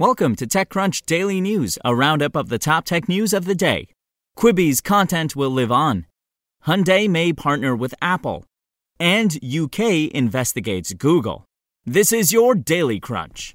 Welcome 0.00 0.34
to 0.36 0.46
TechCrunch 0.48 1.06
Daily 1.06 1.40
News, 1.40 1.78
a 1.84 1.94
roundup 1.94 2.34
of 2.34 2.48
the 2.48 2.58
top 2.58 2.84
tech 2.84 3.08
news 3.08 3.32
of 3.32 3.44
the 3.44 3.54
day. 3.54 3.86
Quibi's 4.36 4.80
content 4.80 5.36
will 5.36 5.50
live 5.50 5.70
on. 5.70 6.06
Hyundai 6.66 7.08
may 7.08 7.32
partner 7.32 7.76
with 7.76 7.94
Apple. 8.02 8.44
And 8.98 9.36
UK 9.36 10.10
investigates 10.10 10.92
Google. 10.94 11.44
This 11.86 12.12
is 12.12 12.32
your 12.32 12.56
Daily 12.56 12.98
Crunch. 12.98 13.54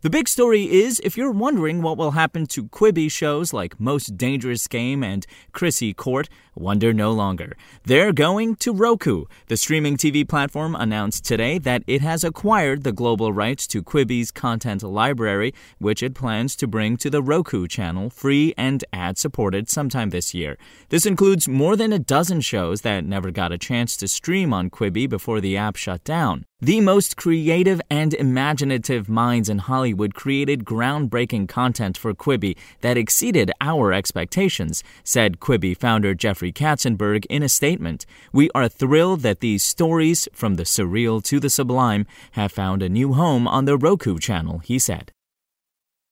The 0.00 0.10
big 0.10 0.28
story 0.28 0.62
is 0.62 1.00
if 1.02 1.16
you're 1.16 1.32
wondering 1.32 1.82
what 1.82 1.98
will 1.98 2.12
happen 2.12 2.46
to 2.54 2.68
Quibi 2.68 3.10
shows 3.10 3.52
like 3.52 3.80
Most 3.80 4.16
Dangerous 4.16 4.68
Game 4.68 5.02
and 5.02 5.26
Chrissy 5.50 5.92
Court, 5.92 6.28
wonder 6.54 6.92
no 6.92 7.10
longer. 7.10 7.56
They're 7.82 8.12
going 8.12 8.54
to 8.56 8.72
Roku. 8.72 9.24
The 9.48 9.56
streaming 9.56 9.96
TV 9.96 10.28
platform 10.28 10.76
announced 10.76 11.24
today 11.24 11.58
that 11.58 11.82
it 11.88 12.00
has 12.00 12.22
acquired 12.22 12.84
the 12.84 12.92
global 12.92 13.32
rights 13.32 13.66
to 13.68 13.82
Quibi's 13.82 14.30
content 14.30 14.84
library, 14.84 15.52
which 15.78 16.00
it 16.00 16.14
plans 16.14 16.54
to 16.56 16.68
bring 16.68 16.96
to 16.98 17.10
the 17.10 17.20
Roku 17.20 17.66
channel, 17.66 18.08
free 18.08 18.54
and 18.56 18.84
ad 18.92 19.18
supported 19.18 19.68
sometime 19.68 20.10
this 20.10 20.32
year. 20.32 20.56
This 20.90 21.06
includes 21.06 21.48
more 21.48 21.74
than 21.74 21.92
a 21.92 21.98
dozen 21.98 22.40
shows 22.40 22.82
that 22.82 23.04
never 23.04 23.32
got 23.32 23.50
a 23.50 23.58
chance 23.58 23.96
to 23.96 24.06
stream 24.06 24.54
on 24.54 24.70
Quibi 24.70 25.08
before 25.08 25.40
the 25.40 25.56
app 25.56 25.74
shut 25.74 26.04
down. 26.04 26.44
The 26.60 26.80
most 26.80 27.16
creative 27.16 27.80
and 27.88 28.12
imaginative 28.14 29.08
minds 29.08 29.48
in 29.48 29.58
Hollywood 29.58 30.14
created 30.14 30.64
groundbreaking 30.64 31.48
content 31.48 31.96
for 31.96 32.12
Quibi 32.14 32.56
that 32.80 32.96
exceeded 32.96 33.52
our 33.60 33.92
expectations, 33.92 34.82
said 35.04 35.38
Quibi 35.38 35.76
founder 35.76 36.16
Jeffrey 36.16 36.50
Katzenberg 36.50 37.24
in 37.26 37.44
a 37.44 37.48
statement. 37.48 38.06
We 38.32 38.50
are 38.56 38.68
thrilled 38.68 39.20
that 39.20 39.38
these 39.38 39.62
stories, 39.62 40.26
from 40.32 40.56
the 40.56 40.64
surreal 40.64 41.22
to 41.26 41.38
the 41.38 41.48
sublime, 41.48 42.06
have 42.32 42.50
found 42.50 42.82
a 42.82 42.88
new 42.88 43.12
home 43.12 43.46
on 43.46 43.64
the 43.64 43.78
Roku 43.78 44.18
channel, 44.18 44.58
he 44.58 44.80
said. 44.80 45.12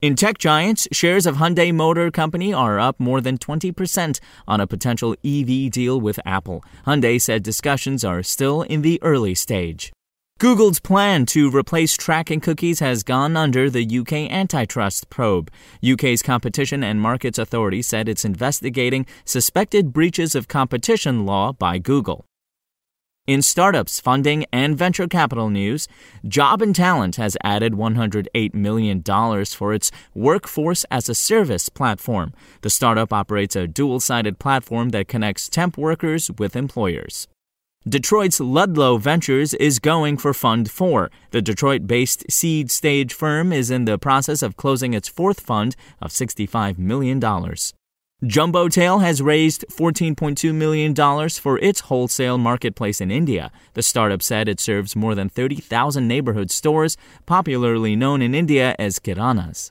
In 0.00 0.14
tech 0.14 0.38
giants, 0.38 0.86
shares 0.92 1.26
of 1.26 1.38
Hyundai 1.38 1.74
Motor 1.74 2.12
Company 2.12 2.54
are 2.54 2.78
up 2.78 3.00
more 3.00 3.20
than 3.20 3.36
20% 3.36 4.20
on 4.46 4.60
a 4.60 4.66
potential 4.68 5.16
EV 5.24 5.72
deal 5.72 6.00
with 6.00 6.20
Apple. 6.24 6.62
Hyundai 6.86 7.20
said 7.20 7.42
discussions 7.42 8.04
are 8.04 8.22
still 8.22 8.62
in 8.62 8.82
the 8.82 9.02
early 9.02 9.34
stage. 9.34 9.92
Google's 10.38 10.80
plan 10.80 11.24
to 11.24 11.48
replace 11.50 11.96
tracking 11.96 12.40
cookies 12.40 12.80
has 12.80 13.02
gone 13.02 13.38
under 13.38 13.70
the 13.70 13.98
UK 14.00 14.30
antitrust 14.30 15.08
probe. 15.08 15.50
UK's 15.82 16.20
Competition 16.20 16.84
and 16.84 17.00
Markets 17.00 17.38
Authority 17.38 17.80
said 17.80 18.06
it's 18.06 18.22
investigating 18.22 19.06
suspected 19.24 19.94
breaches 19.94 20.34
of 20.34 20.46
competition 20.46 21.24
law 21.24 21.54
by 21.54 21.78
Google. 21.78 22.26
In 23.26 23.40
startups, 23.40 23.98
funding, 23.98 24.44
and 24.52 24.76
venture 24.76 25.08
capital 25.08 25.48
news, 25.48 25.88
Jobandtalent 26.26 27.16
has 27.16 27.38
added 27.42 27.72
$108 27.72 28.52
million 28.52 29.02
for 29.46 29.72
its 29.72 29.90
Workforce 30.14 30.84
as 30.90 31.08
a 31.08 31.14
Service 31.14 31.70
platform. 31.70 32.34
The 32.60 32.68
startup 32.68 33.10
operates 33.10 33.56
a 33.56 33.66
dual 33.66 34.00
sided 34.00 34.38
platform 34.38 34.90
that 34.90 35.08
connects 35.08 35.48
temp 35.48 35.78
workers 35.78 36.30
with 36.36 36.54
employers. 36.56 37.26
Detroit's 37.88 38.40
Ludlow 38.40 38.96
Ventures 38.98 39.54
is 39.54 39.78
going 39.78 40.16
for 40.16 40.34
Fund 40.34 40.68
4. 40.68 41.08
The 41.30 41.40
Detroit 41.40 41.86
based 41.86 42.28
seed 42.28 42.68
stage 42.68 43.14
firm 43.14 43.52
is 43.52 43.70
in 43.70 43.84
the 43.84 43.96
process 43.96 44.42
of 44.42 44.56
closing 44.56 44.92
its 44.92 45.06
fourth 45.06 45.38
fund 45.38 45.76
of 46.02 46.10
$65 46.10 46.78
million. 46.78 47.20
Jumbotail 47.20 49.02
has 49.02 49.22
raised 49.22 49.64
$14.2 49.70 50.52
million 50.52 51.28
for 51.30 51.58
its 51.60 51.80
wholesale 51.82 52.38
marketplace 52.38 53.00
in 53.00 53.12
India. 53.12 53.52
The 53.74 53.84
startup 53.84 54.20
said 54.20 54.48
it 54.48 54.58
serves 54.58 54.96
more 54.96 55.14
than 55.14 55.28
30,000 55.28 56.08
neighborhood 56.08 56.50
stores, 56.50 56.96
popularly 57.24 57.94
known 57.94 58.20
in 58.20 58.34
India 58.34 58.74
as 58.80 58.98
kiranas. 58.98 59.70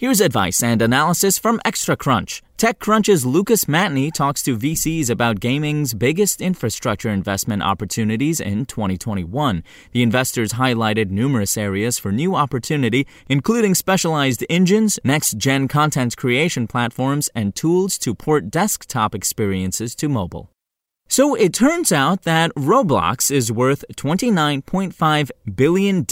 Here's 0.00 0.20
advice 0.20 0.62
and 0.62 0.80
analysis 0.80 1.40
from 1.40 1.60
Extra 1.64 1.96
Crunch. 1.96 2.40
TechCrunch's 2.56 3.26
Lucas 3.26 3.64
Matney 3.64 4.12
talks 4.14 4.44
to 4.44 4.56
VCs 4.56 5.10
about 5.10 5.40
gaming's 5.40 5.92
biggest 5.92 6.40
infrastructure 6.40 7.08
investment 7.08 7.64
opportunities 7.64 8.38
in 8.38 8.64
2021. 8.64 9.64
The 9.90 10.04
investors 10.04 10.52
highlighted 10.52 11.10
numerous 11.10 11.58
areas 11.58 11.98
for 11.98 12.12
new 12.12 12.36
opportunity, 12.36 13.08
including 13.28 13.74
specialized 13.74 14.46
engines, 14.48 15.00
next 15.02 15.36
gen 15.36 15.66
content 15.66 16.16
creation 16.16 16.68
platforms, 16.68 17.28
and 17.34 17.52
tools 17.56 17.98
to 17.98 18.14
port 18.14 18.52
desktop 18.52 19.16
experiences 19.16 19.96
to 19.96 20.08
mobile. 20.08 20.48
So 21.10 21.34
it 21.34 21.54
turns 21.54 21.90
out 21.90 22.24
that 22.24 22.54
Roblox 22.54 23.30
is 23.30 23.50
worth 23.50 23.82
$29.5 23.96 25.30
billion. 25.56 26.06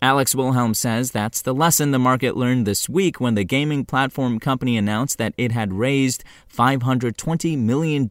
Alex 0.00 0.34
Wilhelm 0.36 0.72
says 0.72 1.10
that's 1.10 1.42
the 1.42 1.52
lesson 1.52 1.90
the 1.90 1.98
market 1.98 2.36
learned 2.36 2.64
this 2.64 2.88
week 2.88 3.20
when 3.20 3.34
the 3.34 3.42
gaming 3.42 3.84
platform 3.84 4.38
company 4.38 4.76
announced 4.76 5.18
that 5.18 5.34
it 5.36 5.50
had 5.50 5.72
raised 5.72 6.22
$520 6.48 7.58
million 7.58 8.08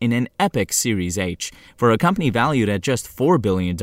in 0.00 0.12
an 0.12 0.28
Epic 0.38 0.72
Series 0.72 1.18
H. 1.18 1.50
For 1.76 1.90
a 1.90 1.98
company 1.98 2.30
valued 2.30 2.68
at 2.68 2.80
just 2.80 3.08
$4 3.08 3.42
billion 3.42 3.76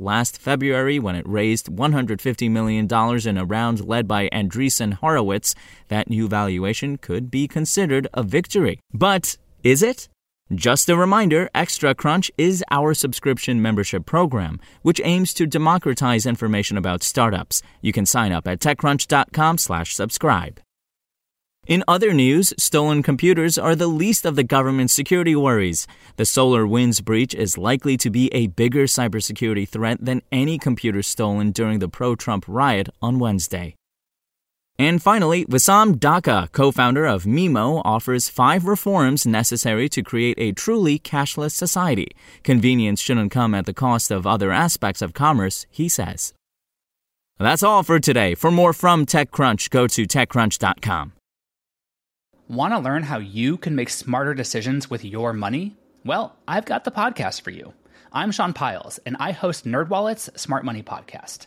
last 0.00 0.40
February 0.40 0.98
when 0.98 1.14
it 1.14 1.26
raised 1.26 1.68
$150 1.68 2.50
million 2.50 2.88
in 3.28 3.38
a 3.38 3.44
round 3.44 3.86
led 3.86 4.08
by 4.08 4.28
Andreessen 4.30 4.94
Horowitz, 4.94 5.54
that 5.86 6.10
new 6.10 6.26
valuation 6.26 6.98
could 6.98 7.30
be 7.30 7.46
considered 7.46 8.08
a 8.12 8.24
victory. 8.24 8.80
But 8.92 9.36
is 9.62 9.84
it? 9.84 10.08
Just 10.54 10.88
a 10.88 10.96
reminder, 10.96 11.50
Extra 11.54 11.94
Crunch 11.94 12.30
is 12.38 12.64
our 12.70 12.94
subscription 12.94 13.60
membership 13.60 14.06
program, 14.06 14.60
which 14.80 14.98
aims 15.04 15.34
to 15.34 15.46
democratize 15.46 16.24
information 16.24 16.78
about 16.78 17.02
startups. 17.02 17.60
You 17.82 17.92
can 17.92 18.06
sign 18.06 18.32
up 18.32 18.48
at 18.48 18.58
techcrunch.com/slash 18.58 19.94
subscribe. 19.94 20.60
In 21.66 21.84
other 21.86 22.14
news, 22.14 22.54
stolen 22.56 23.02
computers 23.02 23.58
are 23.58 23.76
the 23.76 23.88
least 23.88 24.24
of 24.24 24.36
the 24.36 24.42
government's 24.42 24.94
security 24.94 25.36
worries. 25.36 25.86
The 26.16 26.24
SolarWinds 26.24 27.04
breach 27.04 27.34
is 27.34 27.58
likely 27.58 27.98
to 27.98 28.08
be 28.08 28.32
a 28.32 28.46
bigger 28.46 28.84
cybersecurity 28.84 29.68
threat 29.68 30.02
than 30.02 30.22
any 30.32 30.58
computer 30.58 31.02
stolen 31.02 31.50
during 31.50 31.80
the 31.80 31.90
pro-Trump 31.90 32.46
riot 32.48 32.88
on 33.02 33.18
Wednesday. 33.18 33.77
And 34.78 35.02
finally, 35.02 35.44
Wissam 35.46 35.98
Daka, 35.98 36.48
co 36.52 36.70
founder 36.70 37.04
of 37.04 37.24
Mimo, 37.24 37.82
offers 37.84 38.28
five 38.28 38.64
reforms 38.64 39.26
necessary 39.26 39.88
to 39.88 40.02
create 40.04 40.38
a 40.38 40.52
truly 40.52 41.00
cashless 41.00 41.50
society. 41.50 42.08
Convenience 42.44 43.00
shouldn't 43.00 43.32
come 43.32 43.56
at 43.56 43.66
the 43.66 43.74
cost 43.74 44.12
of 44.12 44.24
other 44.24 44.52
aspects 44.52 45.02
of 45.02 45.14
commerce, 45.14 45.66
he 45.68 45.88
says. 45.88 46.32
That's 47.40 47.64
all 47.64 47.82
for 47.82 47.98
today. 47.98 48.36
For 48.36 48.52
more 48.52 48.72
from 48.72 49.04
TechCrunch, 49.04 49.70
go 49.70 49.88
to 49.88 50.06
TechCrunch.com. 50.06 51.12
Want 52.48 52.72
to 52.72 52.78
learn 52.78 53.02
how 53.02 53.18
you 53.18 53.56
can 53.56 53.74
make 53.74 53.90
smarter 53.90 54.32
decisions 54.32 54.88
with 54.88 55.04
your 55.04 55.32
money? 55.32 55.76
Well, 56.04 56.36
I've 56.46 56.64
got 56.64 56.84
the 56.84 56.92
podcast 56.92 57.42
for 57.42 57.50
you. 57.50 57.74
I'm 58.12 58.30
Sean 58.30 58.52
Pyles, 58.52 58.98
and 59.04 59.16
I 59.18 59.32
host 59.32 59.66
NerdWallet's 59.66 60.40
Smart 60.40 60.64
Money 60.64 60.82
Podcast 60.82 61.46